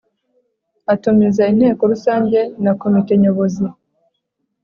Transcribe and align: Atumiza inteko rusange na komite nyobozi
Atumiza 0.93 1.43
inteko 1.53 1.81
rusange 1.91 2.39
na 2.63 2.71
komite 2.81 3.13
nyobozi 3.23 3.65